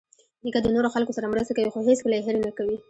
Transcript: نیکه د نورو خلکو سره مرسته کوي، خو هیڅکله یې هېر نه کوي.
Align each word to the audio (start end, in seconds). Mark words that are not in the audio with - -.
نیکه 0.43 0.59
د 0.63 0.67
نورو 0.75 0.93
خلکو 0.95 1.15
سره 1.17 1.31
مرسته 1.33 1.51
کوي، 1.55 1.71
خو 1.73 1.79
هیڅکله 1.89 2.13
یې 2.17 2.25
هېر 2.27 2.35
نه 2.45 2.51
کوي. 2.57 2.77